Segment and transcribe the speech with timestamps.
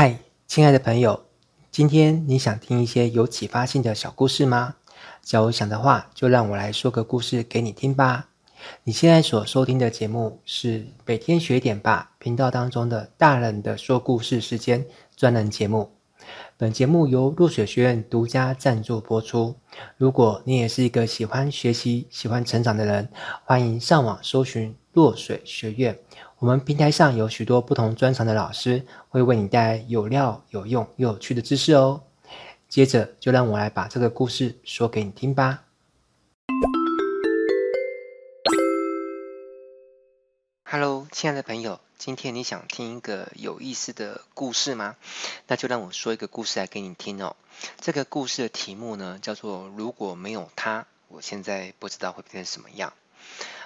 [0.00, 1.24] 嗨，亲爱的朋友，
[1.72, 4.76] 今天你想听一些有启发性的小故事吗？
[5.22, 8.28] 假如想的话，就让我来说个故事给你听吧。
[8.84, 15.90] 你现在所收听的节目是每天学点吧频道当中的大人的说故事时间专栏节目。
[16.56, 19.54] 本节目由落水学院独家赞助播出。
[19.96, 23.08] 如果你也是一个喜欢学习、喜欢成长的人，
[23.44, 25.98] 欢迎上网搜寻落水学院。
[26.38, 32.02] 我们平台上有许多不同专长的老师，会为你带来有料、有用又有趣的知识哦。
[32.68, 35.64] 接着，就让我来把这个故事说给你听吧。
[40.70, 44.94] Hello，亲爱的朋友，今天你想听一个有意思的故事吗？
[45.48, 47.34] 那就让我说一个故事来给你听哦。
[47.80, 52.92] 这个故事的题目呢，叫做“如果没有他，我现在不知道会变成什么样”。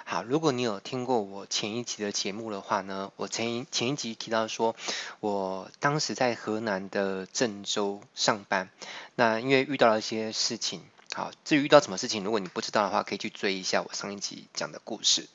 [0.03, 4.75] 好，如果你有听过我前一集的节目的话呢，我前一前一集提到说，
[5.19, 8.71] 我当时在河南的郑州上班，
[9.13, 10.81] 那因为遇到了一些事情，
[11.13, 15.29] 好，至于遇到什么事情，如果你不知道的话，可以去追一下我上一集讲的故事。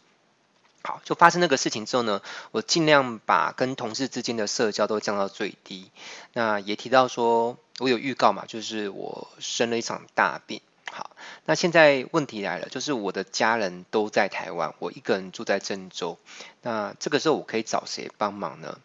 [0.83, 5.91] 好，就发生那个事情之后呢，我尽量把跟同事之间的社交都降到最低，
[6.33, 10.61] 那也提到说我有预告嘛，就是我生了一场大病。
[10.91, 11.11] 好，
[11.45, 16.19] 那现在问题来了，就是我的家人都在台湾，我一个人住在郑州。
[16.63, 18.79] 那这个时候我可以找谁帮忙呢？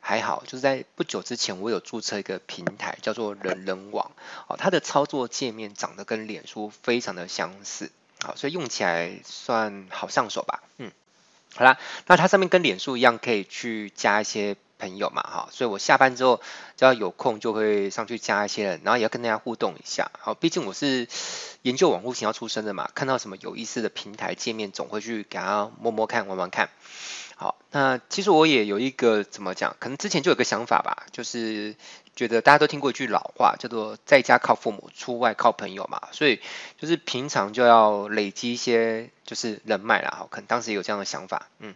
[0.00, 4.12] 还好，就是在不久之前，我有注册一个平台，叫做人人网。
[4.46, 10.62] 哦，它的操作界面长得跟脸书非常的相似，好，所以用起来算好上手吧。
[10.76, 10.92] 嗯，
[11.54, 14.56] 好啦，那它上面跟脸书一样，可以去加一些。
[14.78, 16.40] 朋友嘛，哈，所以我下班之后
[16.76, 21.08] 只要有空就会上去加一些人，然后也要跟大家互动一下，好，毕竟我是
[21.62, 26.70] 研究网络行销出身的嘛，看到什么有意思的平台界面，总会去给他摸摸看、玩玩看。
[27.36, 31.76] 好，那其实我也有一个怎么讲，可能之前就有个想法吧，就是
[32.16, 36.40] 觉得大家都听过一句老话，叫做在家靠父母，出外靠朋友嘛，所以
[36.78, 41.74] 就是平常就要累积一些就是人脉啦，好，可能当时也有这样的想法，嗯。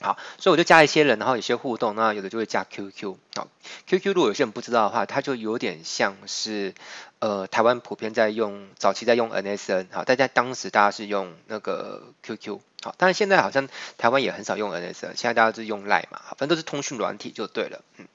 [0.00, 3.16] 好，所以我就加一些人，然后有些互动，那有的就会加 QQ。
[3.34, 3.48] 好
[3.86, 6.74] ，QQ 如果有些人不知道的话，它就有点像是
[7.18, 9.88] 呃台湾普遍在用，早期在用 MSN。
[9.90, 12.60] 好，大家当时大家是用那个 QQ。
[12.80, 17.82] 好，但是现在好像台湾也很少用 MSN，现在大家是用 Line 嘛，反正都是通讯软体就对了。
[17.96, 18.06] 嗯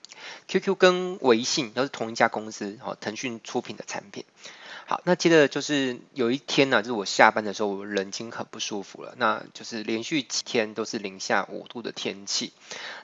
[0.48, 4.24] ，QQ 跟微信都是同一家公司，好，腾讯出品的产品。
[4.86, 12.52] 好，那接着就是有一天呢、就是我下班的时候，我人已经很不舒服了，那就是连续几天都是零下五度的天气，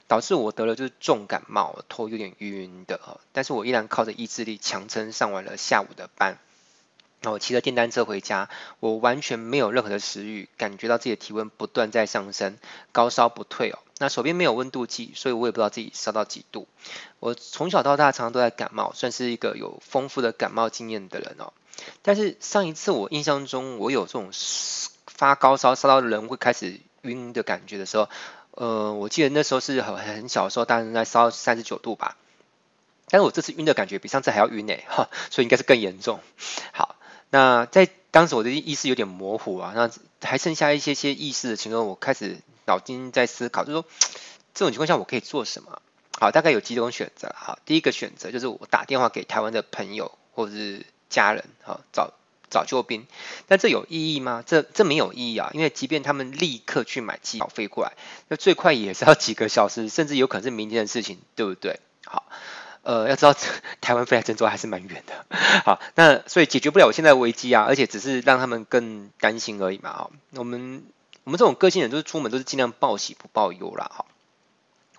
[0.06, 6.38] 导致我得了就是重感冒，头有点晕晕的，但是我依然靠着意志力强撑上完了下午的班。
[7.22, 8.48] 那我骑着电单车回家，
[8.80, 12.56] 我完全没有任何的食欲，感觉到自己的体温不断在上升，
[12.92, 13.78] 高烧不退哦。
[13.98, 16.66] 那手边没有温度计，所以我也不知道自己烧到几度。
[17.18, 21.52] 我从小到大常常都在感冒，算是一个有丰富的感冒经验的人哦。
[22.02, 24.30] 但是上一次我印象中，我有这种
[25.06, 28.08] 发高烧烧到人会开始晕的感觉的时候，
[28.52, 32.16] 呃，我记得那时候是很很小的时候，大概在烧三十九度吧。
[33.08, 36.20] 但是我这次晕的感觉比上次还要晕诶，哈，所以应该是更严重。
[36.72, 36.96] 好，
[37.30, 39.90] 那在当时我的意识有点模糊啊，那
[40.22, 42.36] 还剩下一些些意识的情况，我开始
[42.66, 43.84] 脑筋在思考，就是说
[44.54, 45.82] 这种情况下我可以做什么？
[46.20, 47.34] 好，大概有几种选择。
[47.36, 52.14] 好，第一个选择就是我打电话给台湾的朋友，或者是家人，好，找
[52.48, 53.06] 找救兵，
[53.46, 54.42] 但这有意义吗？
[54.46, 57.92] 这这没有意义啊，因为即便他们立刻去买机票飞过来，
[58.28, 61.80] 那最快也是要几个小时，甚至有可能是明天的事情，对不对？
[62.06, 62.24] 好，
[62.82, 63.34] 呃，要知道
[63.82, 65.26] 台湾飞来郑州还是蛮远的，
[65.64, 70.82] 好，那所以解决不了我现在危机啊，而且只是让他们更担心而已嘛，好，我们
[71.24, 74.06] 我们这种个性人，都是出门都是尽量报喜不报忧啦，好。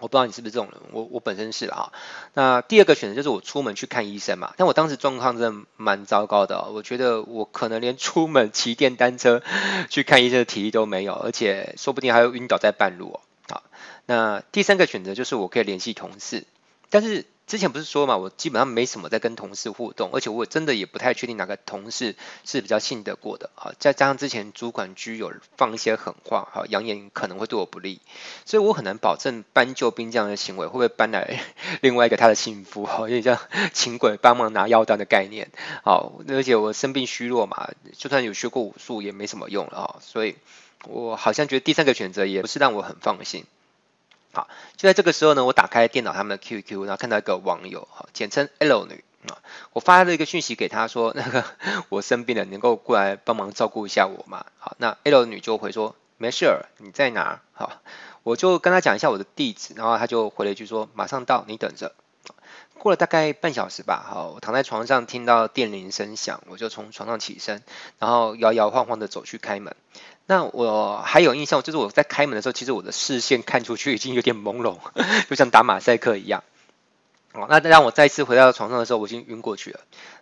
[0.02, 1.94] 我不知道你是不是这种人，我我本身是啊。
[2.34, 9.42] 那第二个选择就是我出门去看医生嘛，但我当时状况真的蛮糟糕的，我觉得我可能连出门骑电单车
[9.90, 13.20] 去看医生的体力都没有，而且说不定还会晕倒在半路哦。
[13.50, 13.64] 好，
[14.06, 16.46] 那第三个选择就是我可以联系同事，
[16.90, 17.26] 但是。
[17.52, 22.16] 之前不是说嘛，我基本上没什么在跟同事互动，而且我真的也不太确定哪个同事
[22.46, 23.74] 是比较信得过的啊。
[23.78, 28.00] 再加上之前主管居有放一些狠话，哈，扬言可能会对我不利，
[28.46, 31.44] 所以我很难保证搬救兵这样的行为会不会搬来
[31.84, 33.38] 另外一个他的幸福，哈，有点像
[33.74, 35.52] 请鬼帮忙拿药单的概念。
[35.84, 40.38] 好，而且我生病虚弱嘛，就算有学过武术也没什么用了哈，所以
[40.86, 43.44] 我好像觉得第三个选择也不是让我很放心。
[44.34, 44.48] 好，
[44.78, 49.38] 就在这个时候呢，我打开电脑他们的 QQ，然后看到一个网友，哈，简称 L 女啊，
[49.74, 51.44] 我发了一个讯息给她说， 那个
[51.90, 54.46] 我生病了，能够过来帮忙照顾一下我吗？
[54.58, 57.42] 好，那 L 女就回说没事儿，你在哪？
[57.54, 57.82] 好，
[58.24, 61.94] 我就跟她讲一下我的地址，然后她就回了一句说马上到，你等着。
[62.82, 67.62] 过了大概半小时吧，好，我躺在床上听到电铃声响，我就从床上起身，
[68.00, 69.76] 然后摇摇晃晃的走去开门。
[70.26, 74.78] 那我还有印象，就是我在开门的时候，其实我的视线看出去已经有点朦胧，
[75.30, 76.44] 就像打马赛克一样。
[77.34, 79.80] 哦，那让我再次回到床上的时候，我已经晕过去了。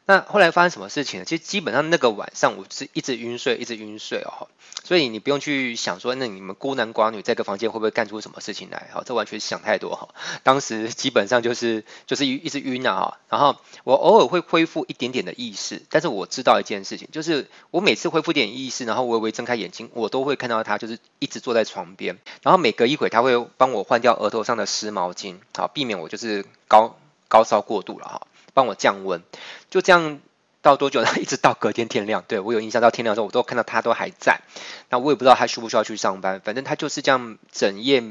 [0.10, 1.26] 那后来发生什么事情呢？
[1.26, 4.48] 其实基本上那个晚上我是一直晕睡，一直晕睡哦。
[4.84, 8.90] 所以你不用去想说，那你们孤男寡女在一个房间会不会干出什么事情来？
[8.92, 10.10] 好，这完全想太多哈。
[10.42, 13.20] 当时基本上就是就是一一直晕啊。
[13.30, 22.18] 然后我偶尔会恢复一点点的意识，但是我知道一件事情，就是我每次恢复点意识，然后微微睁开眼睛，我都会看到他就是一直坐在床边。
[22.42, 26.98] 然后每隔一会他会帮我换掉额头上的湿毛巾，好，避免我就是高。
[27.32, 28.22] 高烧过度了哈，
[28.54, 29.22] 帮我降温，
[29.70, 30.20] 就这样
[30.62, 31.10] 到多久呢？
[31.20, 32.24] 一直到隔天天亮。
[32.28, 34.42] 对，我有印象，到天亮的时候，我都看到他都还在。
[34.90, 38.02] 那我也不知道他需不需要去上班，反正他就是这样整夜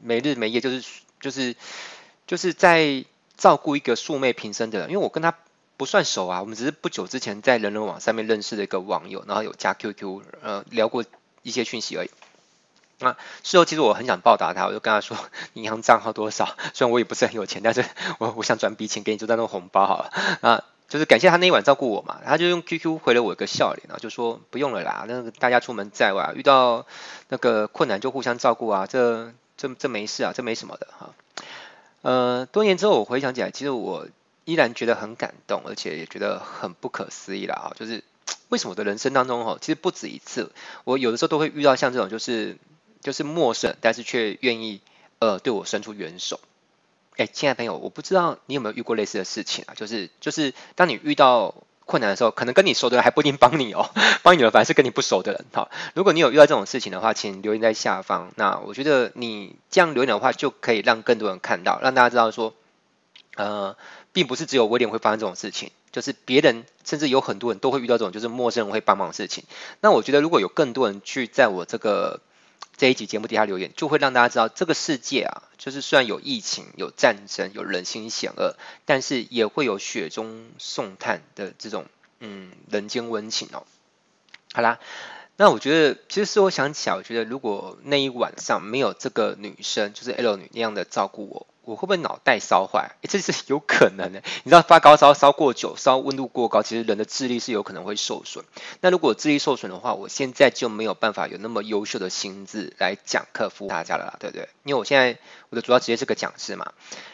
[0.00, 0.84] 没日没夜，就是
[1.20, 1.56] 就是
[2.26, 3.04] 就是在
[3.36, 4.90] 照顾一个素昧平生的人。
[4.90, 5.34] 因为我跟他
[5.76, 11.04] 不算熟啊，我们只是不久之前在人人网上面认识的一个网友，然后有加 QQ，呃，聊过
[11.42, 12.10] 一些讯息而已。
[13.02, 15.16] 那事后其实我很想报答他，我就跟他说
[15.54, 17.82] 银行账号多少，虽然我也不是很有钱，但是
[18.18, 20.10] 我我想转笔钱给你，就当那种红包好了。
[20.42, 26.84] 啊，就是感谢他那一晚照顾我嘛，他就用 QQ 回了我一个笑脸，然后就说不用了啦，那大家出门在外遇到
[27.30, 31.14] 那个困难就互相照顾啊，这这这没事啊，这没什么的哈。
[32.02, 34.08] 呃，多年之后我回想起来，其实我
[34.44, 38.04] 依然觉得很感动，而且也觉得很不可思议啦啊，就是
[38.50, 40.52] 为什么我的人生当中哈，其实不止一次，
[40.84, 42.58] 我有的时候都会遇到像这种就是。
[43.00, 44.80] 就是陌生，但是却愿意
[45.18, 46.40] 呃对我伸出援手。
[47.16, 49.74] 哎，亲爱的朋友，我不知道你有没有遇过类似的事情啊？
[49.74, 51.54] 就是就是当你遇到
[51.84, 53.90] 困难的时候，可能跟你熟的人还不一定帮你哦，
[54.22, 55.44] 帮你的反而是跟你不熟的人。
[55.52, 58.32] 好，如果你有遇到这种事情的话，请留言在下方。
[58.36, 62.54] 那我觉得你这样留言的话，就可以让更多人看到，让大家知道说，
[63.34, 63.76] 呃，
[64.12, 69.44] 并不是只有威廉会发生这种事情，就是别人甚至有很多人都会遇到这种就是陌生人会帮忙的事情。
[69.80, 72.20] 那我觉得如果有更多人去在我这个。
[72.80, 78.56] 这一集节目底下留言，就会让大家知道这个世界啊，就是虽然有疫情、有战争、有人心险恶，
[78.86, 81.84] 但是也会有雪中送炭的这种
[82.20, 83.66] 嗯人间温情哦。
[84.54, 84.80] 好啦，
[85.40, 91.46] 那我觉得其实是我想起来，我觉得如果那一晚上没有这个女生，就是 L 女那样的照顾我。
[91.62, 92.96] 我会不会脑袋烧坏？
[93.08, 94.22] 这是有可能的。
[94.42, 98.44] 你知道发高烧烧过久，烧温度过高，其实人的智力是有可能会受损。
[98.82, 104.46] 那如果智力受损的话，我现在就没有办法有那么优秀的心智来讲课服务大家了啦，对不对？
[104.64, 105.16] 因为我现在
[105.48, 106.72] 我的主要职业是个讲师嘛，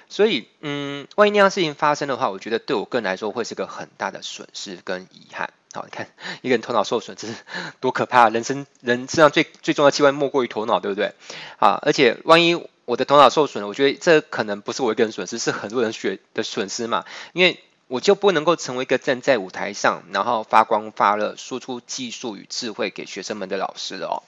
[0.08, 5.52] 所以嗯，万一那样事情发生的话，我觉得对我个人来说会是个很大的损失跟遗憾。
[5.76, 6.08] 好，你看
[6.42, 7.34] 一个人头脑受损，这是
[7.80, 8.28] 多可怕！
[8.30, 11.12] 人生人身上最最重要的器官莫过于头脑，对不对？
[11.58, 12.66] 啊，而且万一。
[12.86, 17.04] 我的头脑受损了，我觉得这可能不是我一个人损失，是很多人学的损失嘛。
[17.32, 24.22] 因为我就不能够成为一个站在舞台上，然后发光发热，输出技术与智慧给学生们的老师了哦。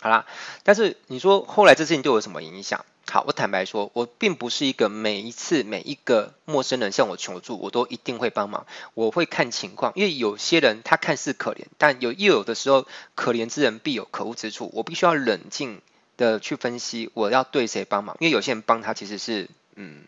[0.00, 0.26] 好啦，
[0.64, 2.84] 但是你说后来这事情对我有什么影响？
[3.10, 8.66] 好，我坦白说，我并不是一个每一次每一个陌生人向我求助，我都一定会帮忙。
[8.94, 15.80] 我会看情况，因为有些人他看似可怜，但有又有的时候，可怜之人必有可恶之处，我必须要冷静。
[16.18, 20.02] 的去分析我要对谁帮忙，因为有些人帮他其实是嗯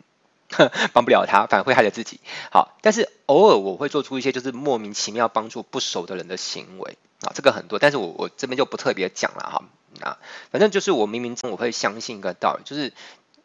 [0.93, 2.19] 帮不了他，反而会害了自己。
[2.51, 9.63] 好，但是偶尔我会做出一些就是莫名其妙帮助不熟的人的行为啊，这个很多，但是我我这边就不特别讲了哈。
[10.01, 10.19] 啊，
[10.51, 12.93] 反正就是我冥冥中我会相信一个道理，就是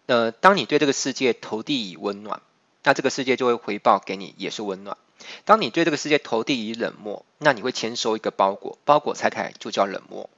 [0.06, 2.42] 呃，当你对这个世界投递以温暖，
[2.84, 4.98] 那这个世界就会回报给你也是温暖；
[5.44, 10.30] 当你对这个世界投递以冷漠，那你会签收一个包裹，包裹拆开就叫冷漠。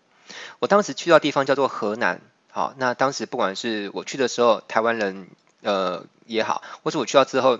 [0.60, 5.28] 我当时去到地方叫做河南，好，那当时不管是我去的时候，台湾人
[5.62, 7.60] 呃也好，或是我去到之后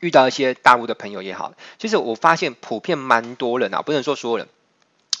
[0.00, 4.48] 遇到一些大陆的朋友也好，其实我发现普遍蛮多人啊，不能说所有人。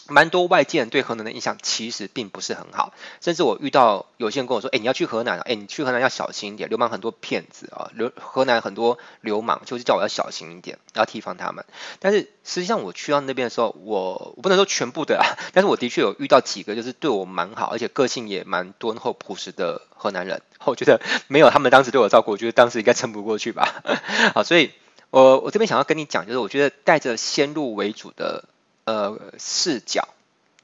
[0.08, 11.64] 蛮多外界人对河南的印象其实并不是很好，甚至我遇到有些人跟我说：“哎，你要去河南啊，哎，你去河南要小心一点，流氓很多骗子啊，流河南很多流氓，就是叫我要小心一点，要提防他们。”
[12.00, 20.42] 但是实际上我去到那边的时候，我我不能说全部的啊， 但是我的确有遇到几个就是对我蛮好，而且个性也蛮敦厚朴实的河南人。
[20.64, 23.82] 我觉得没有他们当时对我照顾，我觉得当时应该撑不过去吧。
[24.34, 24.72] 好，所以
[25.10, 28.44] 我我这边想要跟你讲，就是我觉得带着先入为主的。
[28.84, 30.08] 呃，视角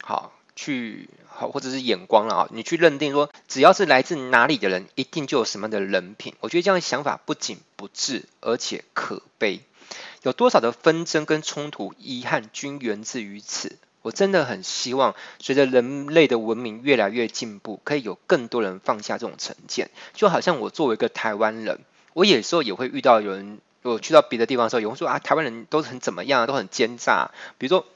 [0.03, 6.35] 好去好，或者是眼光了啊，你去认定说，只要是来自哪里的人，一定就有什么的人品。
[6.41, 9.61] 我觉得这样的想法不仅不智，而且可悲。
[10.23, 13.79] 有多少的纷争跟冲突、遗憾均源自于此。
[14.03, 19.91] 我真的很希望，随着人类的文明越来越进步，可以有更多人放下这种成见。
[20.15, 21.81] 就好像我作为一个台湾人。
[22.15, 27.31] 我有时候也会遇到有人，我去到别的地方的时候，有人说啊，台湾人都很怎么样，都很奸诈。
[27.59, 27.87] 比如说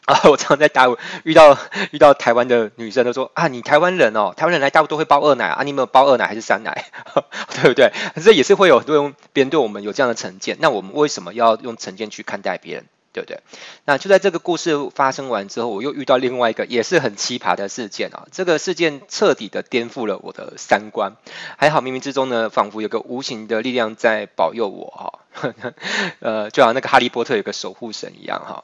[0.06, 1.56] 啊，我常常在大陆遇到
[1.90, 6.86] 遇到台湾的女生，都说啊，你台湾人哦，台湾人来大陆都会包二奶啊，你有没有包二奶还是三奶？
[7.54, 7.92] 对不对？
[8.14, 8.98] 可是也是会有对
[9.32, 12.86] 别人对我们有这样的成见，那我们为什么要用成见去看待别人？
[13.12, 13.40] 对不对？
[13.84, 18.28] 那就在这个故事发生完之后，我又遇到另外一个也是很奇葩的事件啊！
[18.30, 21.16] 这个事件彻底的颠覆了我的三观。
[21.56, 25.18] 还好冥冥之中呢，仿佛有个无形的力量在保佑我哈。
[26.20, 28.62] 呃，就好像那个哈利波特有个守护神一样哈。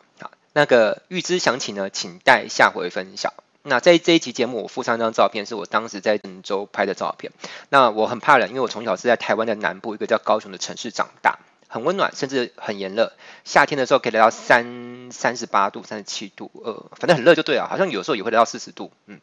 [0.56, 3.34] 那个预知详情呢，请待下回分晓。
[3.62, 7.30] 那在这一期节目，我附上一张照片，是我当时在郑州拍的照片。
[7.68, 11.40] 那我很怕冷，因为我从小是在台湾的南部一个叫高雄的城市长大。
[11.68, 13.12] 很温暖，甚至很炎热。
[13.44, 17.68] 夏天的时候可以来到三三十八度、三十七度，呃，反正很热就对了。
[17.68, 19.20] 好像有时候也会来到四十度，嗯。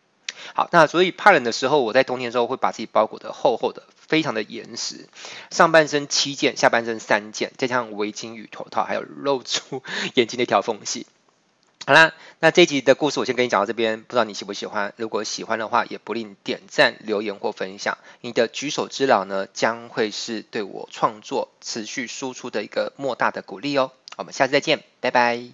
[0.53, 5.07] 好，那所以怕冷的时候，我在冬天的时候会把自己包裹得厚厚的，非常的严实。
[5.49, 9.81] 上半身七件，下半身三件，再加上围巾与头套，还有露出
[10.13, 11.07] 眼睛的一条缝隙。
[11.85, 14.93] 好啦，那这一集的故事我先跟你讲到这边，不知道你喜不喜欢？
[14.95, 17.97] 如果喜欢的话，也不吝点赞、留言或分享。
[18.21, 23.91] 你的举手之劳呢，将会是对我创作持续输出的一个莫大的鼓励哦。
[24.15, 25.43] 我们下次再见，拜拜。